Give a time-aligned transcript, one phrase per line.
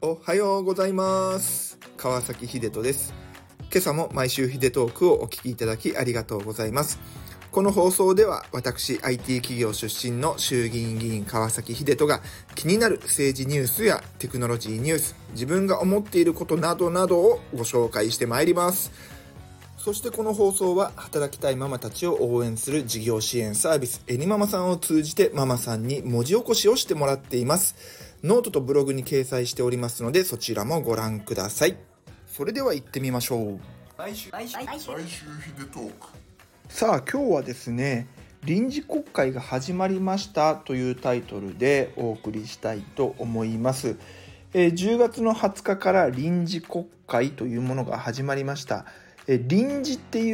[0.00, 1.78] おはようございます。
[1.98, 3.12] 川崎秀人です。
[3.70, 6.98] 今朝も毎週秀トークをお聞きいただきありがとうございます。
[7.52, 12.22] この放送では私 IT 企業出身の衆議院議員川崎秀人が
[12.54, 18.92] 気になる政治ニュースやテクノロジーニュース自分が思っていることなどなどをご紹介してまいります。
[19.84, 28.16] そしてこの放送は働きたいママたちを応援する事業支援サービスエニママさんを通じてママさんに文字起こしをしてもらっています。
[28.24, 31.76] ノートとブログに掲載しておりますのでそちらもご覧ください。
[32.26, 33.60] それでは行ってみましょう。
[33.98, 34.86] 毎週毎週毎週
[36.70, 38.06] さあ今日はですね
[38.42, 43.98] 臨時国会が始まりましたというタイトルでお送りしたいと思います、
[44.54, 48.86] えー10月の20日から臨時国会というものが始まりました
[49.26, 50.32] え臨時ってい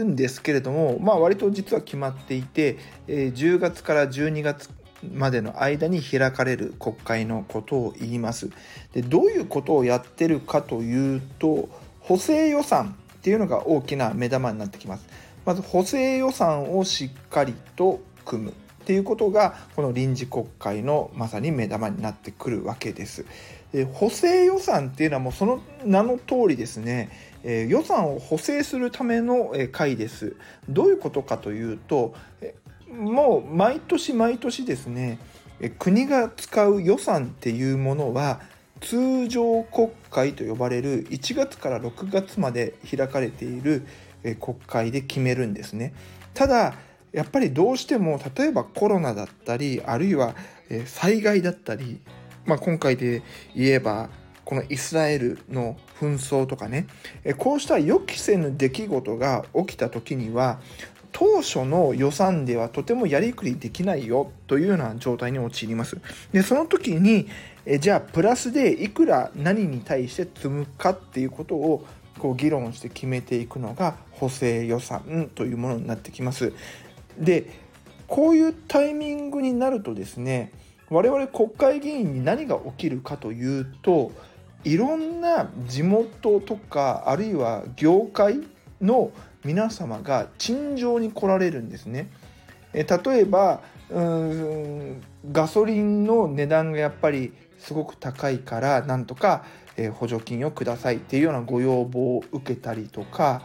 [0.00, 4.70] うんですけれどもまあ割と実は決まっていて、え10月から12月
[5.14, 8.50] までの間に開かれる国会のことを言います。
[8.92, 11.68] でどういうことをやってるかというと
[12.00, 15.06] 補正予算っていうのが大きな目玉になってきます。
[15.44, 18.54] まず補正予算をしっかりと組む。
[18.90, 23.24] っていうことがこの臨時国会のまさに目玉になってくるわけです。
[23.72, 27.08] で補正予算っていうのはもうその名の通りですね、
[27.44, 30.34] えー予算を補正するためのえ会です。
[30.68, 32.56] どういうことかというとえ
[32.92, 35.20] もう毎年毎年ですね
[35.60, 38.40] え国が使う予算っていうものは
[38.80, 43.86] 通常国会と呼ばれる1月から6月まで開かれている
[44.24, 45.94] え国会で決めるんですね。
[46.34, 46.74] ただ
[47.12, 50.34] やっぱりどうしても例えばコロナだったりあるいは
[50.86, 52.00] 災害だったり、
[52.46, 53.22] まあ、今回で
[53.54, 54.10] 言えば
[54.44, 56.86] このイスラエルの紛争とかね
[57.38, 60.60] こうした予期せぬ出来事が起きた時には
[61.12, 65.98] 当初の予算ではとてもやりくりできないよというような状態に陥ります。
[66.32, 67.28] でその時に
[67.66, 71.84] えじゃあプラスでいくら何に対して積むかっていうことを
[72.18, 76.52] こう議論して決めていくのが補正予算というものになってきます。
[77.20, 77.50] で
[78.06, 80.52] こういうタイミングになるとですね
[80.88, 84.10] 我々国会議員に何が起きるかというと
[84.64, 88.40] いろんな地元とかあるいは業界
[88.80, 89.12] の
[89.44, 92.10] 皆様が陳情に来られるんですね。
[92.74, 99.44] え例えばうんガソリンの値段がやっぱりすごく高いからなんとか、
[99.76, 103.42] え補助金をくださいっていうようなご要望を受けたりとか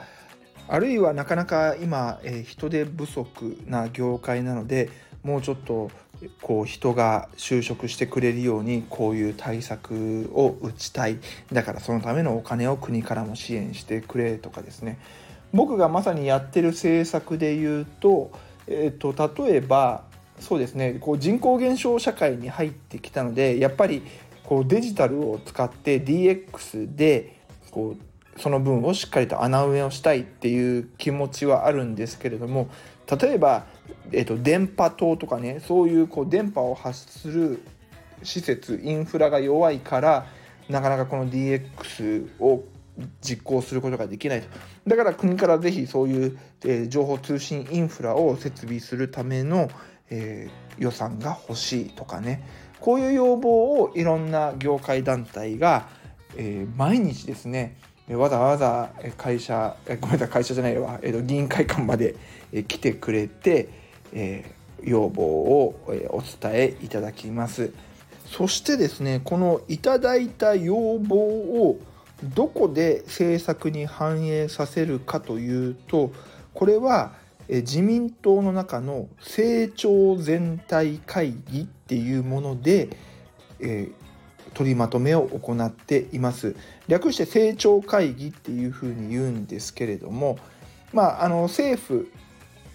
[0.68, 4.90] あるいはなかなか今、えー人手不足な業界なので
[5.24, 5.92] もうちょっと
[6.42, 11.18] こう人が就職してくれるようにこういう対策を打ちたい。
[11.52, 14.98] だからそのためのお金を国からも支援してくれとかですね。
[15.54, 18.32] 僕がまさにやってる政策で言うと,、
[18.68, 20.04] えー、と例えば
[20.40, 24.04] そうですねこう人口減少社会に入ってきたのでやっぱり
[24.44, 27.38] こうデジタルを使って DX で
[27.72, 32.70] こうその分をしっかりと穴埋めをしたいっていう気持ちはあるんですけれども
[33.20, 33.66] 例えば、
[34.12, 37.62] えー、と電波塔とかねそういうこう電波を発する
[38.24, 40.26] 施設インフラが弱いから
[40.70, 42.64] なかなかこの DX を
[43.22, 44.48] 実行することができないと。
[44.88, 49.70] だから国からぜひそういう、えー情報通信インフラを設備するための、
[50.10, 52.46] えー予算が欲しいとかね。
[52.82, 55.88] こういう要望をいろんな業界団体が、
[56.36, 57.78] えー毎日ですね
[58.10, 62.16] わざわざ会社ごめんなさい会社じゃないわ、えーと議員会館まで
[62.68, 63.70] 来てくれて、
[64.14, 65.76] えー要望を
[66.10, 67.72] お伝えいただきます。
[68.28, 71.80] そしてですねこのいただいた要望を
[72.24, 76.12] どこで政策に反映させるかというと
[76.54, 77.14] これは
[77.48, 82.90] 自民党の中の成長全体会議っていうもので、
[83.60, 84.05] えー
[84.56, 86.56] 取りまとめを行っています
[86.88, 90.40] 略して成長会議っていうふうに言うんですけれども
[90.92, 92.12] まああの政府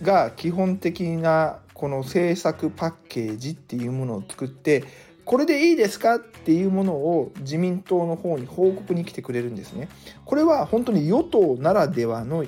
[0.02, 4.84] が基本的なこの政策パッケージっていうものを作って
[5.24, 9.88] これでいいですかっていうものを自民党の方に報告に来てくれるんですね。
[10.24, 12.44] これは本当に与党ならではの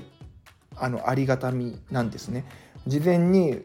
[0.77, 2.45] あのありがたみなんですね。
[2.87, 3.63] 事前に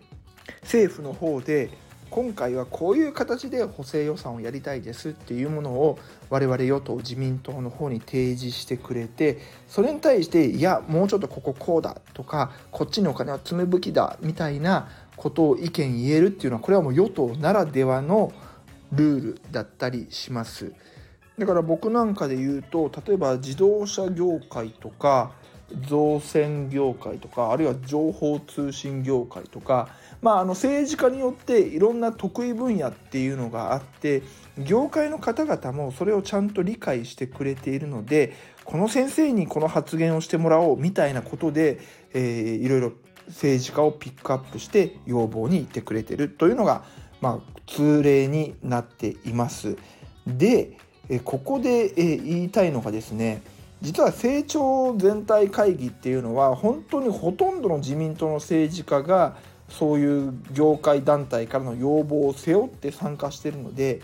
[0.61, 1.71] 政府の方で
[2.09, 5.99] 今回はこういう形で補正予算をやりたいですっていうものを
[6.29, 18.31] 我々与党自民党の方に提示してくれてそれに対していやもうちょっとこここうだとかこっちにお金は積むべきだみたいなことを意見言えるっていうのはこれはもう与党ならではの
[18.91, 20.71] ルールだったりします。
[21.37, 25.33] だから僕なんかで言うと例えば自動車業界とか
[25.87, 29.89] 造船業界とかあるいは情報通信業界とか
[30.21, 34.23] まあ、あの政治家によっていろんな得意分野っていうのがあって
[34.57, 38.33] 業界の方々もそれをちゃんと理解してくれているので
[38.63, 41.79] この先生にこの発言をしてもらおうみたいなことで、
[42.13, 42.91] えー、いろいろ
[43.27, 46.83] 政治家をピックアップして要望に言ってくれてるというのが、
[47.21, 49.77] まあ、通例になっています。
[50.25, 50.77] で
[51.23, 53.41] ここで言いたいのがですね
[53.81, 59.37] 実は成長全体会議っていうのは本当にほとんどの自民党の政治家が
[59.69, 64.01] そういう業界団体からの要望を背負って参加してるので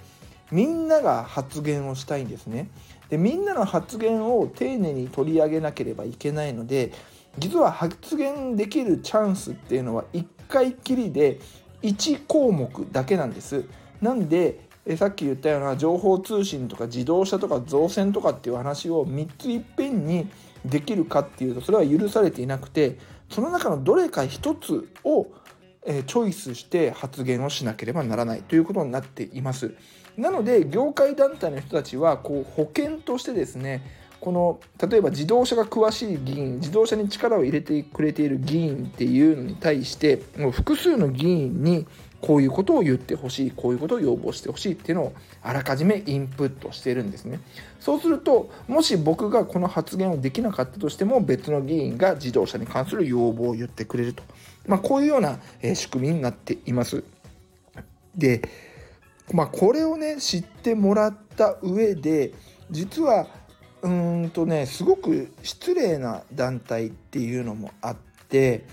[0.52, 2.70] みんなが発言をしたいんですね。
[3.10, 6.92] でみんなの発言を丁寧に取り上げなければいけないので
[7.38, 11.40] 実は発言できるチャンスっていうのは1回きりで
[11.82, 13.66] 1項目だけなんです。
[14.02, 14.60] なんで
[14.98, 20.28] さっき言ったような情報通信とか自動車とか造船とかっていう話を3ついっぺんに
[20.66, 22.98] できるかっていうとそれは許されていなくて
[23.30, 25.28] その中のどれか1つを
[25.86, 29.74] えチョイスして発言をしなければならないということになっています。
[30.18, 33.84] なので業界団体の人たちはこう保険としてですね
[34.20, 41.88] この例えば自動車が詳しい議員自動車に力を入れてくれている議員っていうのに対してもう複数の議員に
[42.24, 47.42] こういうことを言ってほしいこういうことを要望してほしいっていうのをあらかじめインプットしてるんですね。
[47.82, 54.24] そうするともし僕がこの発言をできなかったとしても別の議員が自動車に関する要望を言ってくれると、
[54.68, 55.38] まあ、こういうような
[55.76, 57.04] 仕組みになっています。
[58.16, 58.42] で、
[59.34, 62.34] まあ、これをね知ってもらった上で
[62.72, 63.28] 実は
[63.82, 67.96] うんとねすごく失礼な団体っていうのもあっ
[68.30, 68.66] て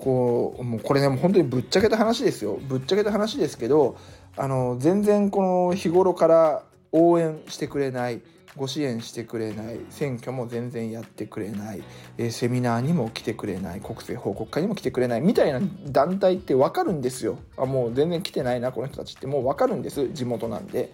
[0.00, 2.58] こうもうこれねもう本当にぶっちゃけた話ですよ。
[2.62, 3.96] ぶっちゃけた話ですけど
[4.36, 6.62] あの全然この日頃から
[6.92, 8.22] 応援してくれない
[8.56, 11.82] ご支援してくれない選挙も全然やってくれない、
[12.18, 17.38] えー、セミナーにも来てくれない国政報告会にも来てくれないみたいな団体って分かるんですよ。
[17.56, 19.26] あもう全然来てないなこの人たちって。
[19.26, 20.92] もう分かるんです地元なんで。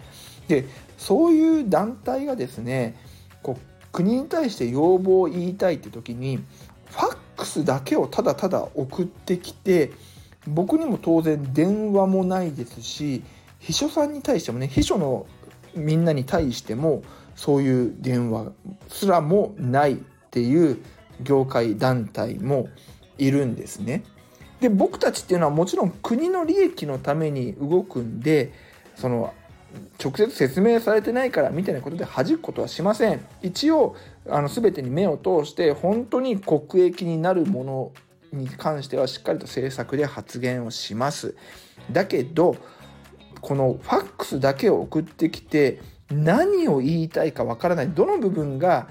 [0.48, 0.64] で
[0.98, 2.96] そういう団体がですね
[3.42, 6.38] こう国に対して要望を言いたいって時に
[6.90, 9.92] ファックスだけをただただ送ってきて
[10.46, 13.22] 僕にも当然電話もないですし
[13.58, 15.26] 秘書さんに対してもね秘書の
[15.74, 17.02] みんなに対しても
[17.34, 18.52] そういう電話
[18.88, 19.96] すらもないっ
[20.30, 20.78] ていう
[21.22, 22.68] 業界団体も
[23.18, 24.04] いるんですね。
[24.60, 28.52] で僕たちっていうのはもちろん国の利益のために動くんで
[28.94, 29.34] その
[30.02, 33.20] 直接説明されてないからみたいなことで弾くことはしません。
[33.42, 33.96] 一応
[34.28, 37.92] あの全てに目を通して本当に国益になるもの
[38.32, 41.34] に関してはしっかりと政策で発言をします。
[41.90, 42.56] だけど
[43.40, 45.80] このファックスだけを送ってきて
[46.10, 47.88] 何を言いたいかわからない。
[47.88, 48.88] どの部分が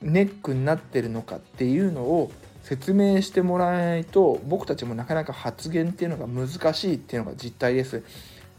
[0.00, 2.30] ネックになってるのかっていうのを
[2.62, 8.02] 説明してもらわないと僕たちもなかなか発言っていうのが難しいっていうのが実態です。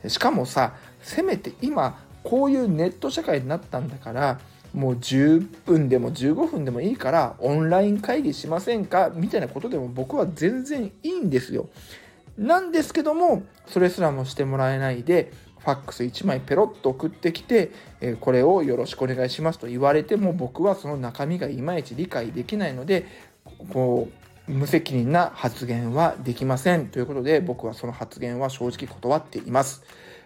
[0.07, 4.39] しかもさせめて今こういうネット社会になったんだから
[4.73, 9.11] もう10分でも15分でもいいからオンライン会議しませんか？
[9.13, 11.69] みたいなことでも僕は全然いいんですよ。
[12.37, 23.07] なんですけどもそれすらもしてもらえないでファックス1枚ペロッと送ってきて、えこれをよろしくお願いしますと言われても僕はその中身がいまいち理解できないので
[23.73, 24.18] こう
[24.49, 29.83] 無責任な発言はできませんということで僕はその発言は正直断っています。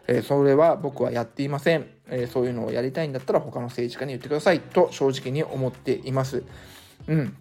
[0.07, 6.43] えそれは僕はやっていません、えそういうのをやりたいんだったら他の政治家に言ってくださいと正直に思っています。
[7.07, 7.35] うん、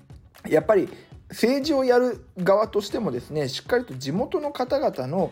[0.49, 0.89] やっぱり
[1.31, 5.31] 政治をやる側としてもですねしっかりと地元の方々の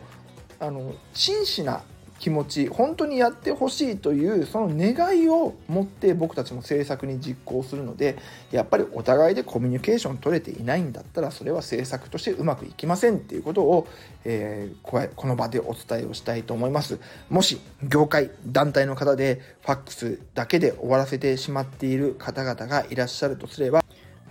[0.59, 1.83] あの真摯な
[2.21, 8.19] 気持ち本当にやってほしいというその願いを持って僕たちも政策に実行するので
[8.53, 13.89] やっぱりお互いでコミュニケーション取れていないんだったらそれは政策としてうまくいきませんっていうことを、
[14.25, 17.01] えー、この場でお伝えをしたいと思います。
[17.31, 23.83] もし業界団体の方でファックスだけで終わらせてしまっている方々がいらっしゃるとすれば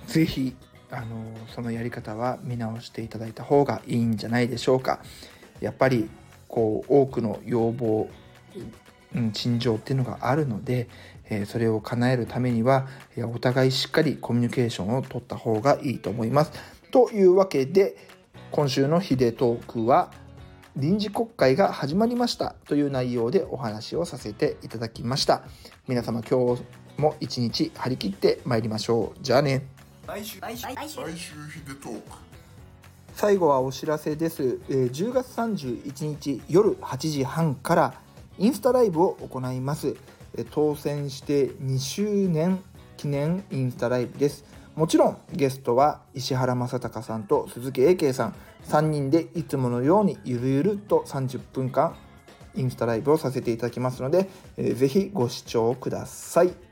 [0.06, 0.56] 是非
[0.92, 1.08] あの
[1.56, 5.00] そのやり方は見直していただいた方がいいんじゃないでしょうか。
[5.60, 6.10] やっぱり
[6.50, 8.10] こう多くの要望、
[9.16, 10.90] うん、陳情っていうのがあるので、
[11.30, 12.88] えー、それを叶えるためには
[13.34, 16.52] お互いしっかりコミュニケーションを取った方がいいと思います。
[16.92, 17.96] というわけで
[18.52, 20.12] 今週のヒデトークは
[20.76, 25.44] 臨時国会が始まりましたという内容でお話をさせていただきました。
[25.88, 26.64] 皆様今日
[26.98, 29.20] も一日張り切ってまいりましょう。
[29.22, 29.66] じゃあね。
[30.08, 32.29] 来週来週来週ヒデトーク
[33.20, 37.94] 最後はお知らせです、えー、10月31日夜8時半から
[38.38, 39.98] インスタライブを行います、
[40.38, 42.64] えー、当選して2周年
[42.96, 44.46] 記念インスタライブです。
[44.74, 48.36] もちろんゲストは石原正隆さんと鈴木英慶さん。
[48.70, 51.98] 3人でいつものようにゆるゆると30分間
[52.56, 56.69] インスタライブをさせていただきますので、えー、ぜひご視聴ください。